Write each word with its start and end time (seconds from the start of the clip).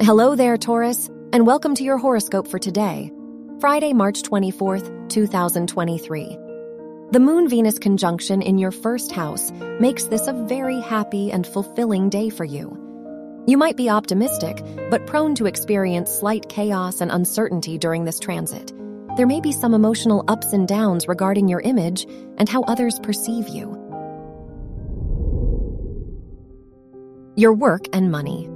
Hello 0.00 0.36
there, 0.36 0.56
Taurus, 0.56 1.08
and 1.32 1.44
welcome 1.44 1.74
to 1.74 1.82
your 1.82 1.98
horoscope 1.98 2.46
for 2.46 2.60
today, 2.60 3.10
Friday, 3.58 3.92
March 3.92 4.22
24th, 4.22 5.10
2023. 5.10 6.38
The 7.10 7.18
Moon 7.18 7.48
Venus 7.48 7.80
conjunction 7.80 8.40
in 8.40 8.58
your 8.58 8.70
first 8.70 9.10
house 9.10 9.50
makes 9.80 10.04
this 10.04 10.28
a 10.28 10.32
very 10.32 10.80
happy 10.80 11.32
and 11.32 11.44
fulfilling 11.44 12.10
day 12.10 12.30
for 12.30 12.44
you. 12.44 13.44
You 13.48 13.58
might 13.58 13.76
be 13.76 13.90
optimistic, 13.90 14.62
but 14.88 15.04
prone 15.08 15.34
to 15.34 15.46
experience 15.46 16.12
slight 16.12 16.48
chaos 16.48 17.00
and 17.00 17.10
uncertainty 17.10 17.76
during 17.76 18.04
this 18.04 18.20
transit. 18.20 18.72
There 19.16 19.26
may 19.26 19.40
be 19.40 19.50
some 19.50 19.74
emotional 19.74 20.24
ups 20.28 20.52
and 20.52 20.68
downs 20.68 21.08
regarding 21.08 21.48
your 21.48 21.60
image 21.60 22.06
and 22.36 22.48
how 22.48 22.62
others 22.62 23.00
perceive 23.00 23.48
you. 23.48 23.72
Your 27.34 27.52
work 27.52 27.86
and 27.92 28.12
money. 28.12 28.48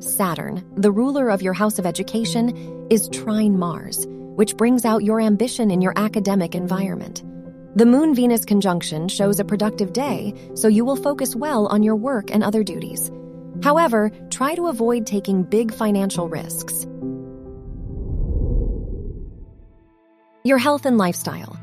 Saturn, 0.00 0.64
the 0.76 0.90
ruler 0.90 1.28
of 1.28 1.42
your 1.42 1.52
house 1.52 1.78
of 1.78 1.84
education, 1.84 2.86
is 2.90 3.08
trine 3.10 3.58
Mars, 3.58 4.06
which 4.08 4.56
brings 4.56 4.86
out 4.86 5.04
your 5.04 5.20
ambition 5.20 5.70
in 5.70 5.82
your 5.82 5.92
academic 5.94 6.54
environment. 6.54 7.22
The 7.76 7.84
Moon 7.84 8.14
Venus 8.14 8.46
conjunction 8.46 9.08
shows 9.08 9.38
a 9.38 9.44
productive 9.44 9.92
day, 9.92 10.34
so 10.54 10.68
you 10.68 10.86
will 10.86 10.96
focus 10.96 11.36
well 11.36 11.66
on 11.66 11.82
your 11.82 11.96
work 11.96 12.30
and 12.32 12.42
other 12.42 12.64
duties. 12.64 13.10
However, 13.62 14.10
try 14.30 14.54
to 14.54 14.68
avoid 14.68 15.06
taking 15.06 15.42
big 15.42 15.72
financial 15.72 16.28
risks. 16.28 16.86
Your 20.44 20.56
health 20.56 20.86
and 20.86 20.96
lifestyle. 20.96 21.59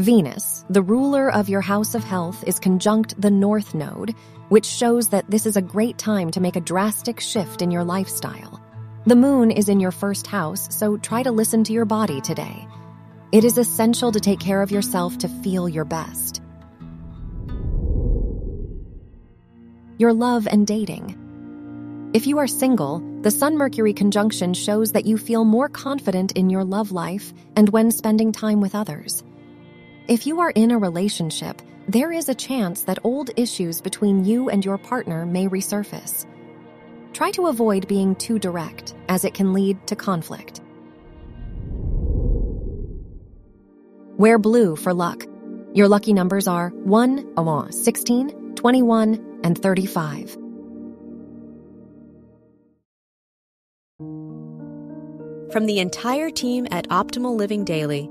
Venus, 0.00 0.64
the 0.70 0.80
ruler 0.80 1.30
of 1.30 1.50
your 1.50 1.60
house 1.60 1.94
of 1.94 2.02
health, 2.02 2.42
is 2.46 2.58
conjunct 2.58 3.20
the 3.20 3.30
North 3.30 3.74
Node, 3.74 4.14
which 4.48 4.64
shows 4.64 5.08
that 5.08 5.30
this 5.30 5.44
is 5.44 5.58
a 5.58 5.62
great 5.62 5.98
time 5.98 6.30
to 6.30 6.40
make 6.40 6.56
a 6.56 6.60
drastic 6.62 7.20
shift 7.20 7.60
in 7.60 7.70
your 7.70 7.84
lifestyle. 7.84 8.62
The 9.04 9.16
moon 9.16 9.50
is 9.50 9.68
in 9.68 9.78
your 9.78 9.90
first 9.90 10.26
house, 10.26 10.74
so 10.74 10.96
try 10.96 11.22
to 11.22 11.30
listen 11.30 11.64
to 11.64 11.74
your 11.74 11.84
body 11.84 12.22
today. 12.22 12.66
It 13.30 13.44
is 13.44 13.58
essential 13.58 14.10
to 14.10 14.20
take 14.20 14.40
care 14.40 14.62
of 14.62 14.70
yourself 14.70 15.18
to 15.18 15.28
feel 15.28 15.68
your 15.68 15.84
best. 15.84 16.40
Your 19.98 20.14
love 20.14 20.48
and 20.50 20.66
dating. 20.66 22.10
If 22.14 22.26
you 22.26 22.38
are 22.38 22.46
single, 22.46 23.02
the 23.20 23.30
Sun 23.30 23.58
Mercury 23.58 23.92
conjunction 23.92 24.54
shows 24.54 24.92
that 24.92 25.04
you 25.04 25.18
feel 25.18 25.44
more 25.44 25.68
confident 25.68 26.32
in 26.32 26.48
your 26.48 26.64
love 26.64 26.90
life 26.90 27.34
and 27.54 27.68
when 27.68 27.90
spending 27.90 28.32
time 28.32 28.62
with 28.62 28.74
others. 28.74 29.22
If 30.10 30.26
you 30.26 30.40
are 30.40 30.50
in 30.50 30.72
a 30.72 30.76
relationship, 30.76 31.62
there 31.86 32.10
is 32.10 32.28
a 32.28 32.34
chance 32.34 32.82
that 32.82 32.98
old 33.04 33.30
issues 33.36 33.80
between 33.80 34.24
you 34.24 34.50
and 34.50 34.64
your 34.64 34.76
partner 34.76 35.24
may 35.24 35.46
resurface. 35.46 36.26
Try 37.12 37.30
to 37.30 37.46
avoid 37.46 37.86
being 37.86 38.16
too 38.16 38.40
direct, 38.40 38.96
as 39.08 39.24
it 39.24 39.34
can 39.34 39.52
lead 39.52 39.86
to 39.86 39.94
conflict. 39.94 40.62
Wear 44.18 44.40
blue 44.40 44.74
for 44.74 44.92
luck. 44.92 45.26
Your 45.74 45.86
lucky 45.86 46.12
numbers 46.12 46.48
are 46.48 46.70
1, 46.70 47.34
uh, 47.36 47.70
16, 47.70 48.56
21, 48.56 49.40
and 49.44 49.56
35. 49.56 50.32
From 55.52 55.66
the 55.66 55.78
entire 55.78 56.30
team 56.30 56.66
at 56.72 56.88
Optimal 56.88 57.36
Living 57.36 57.64
Daily, 57.64 58.10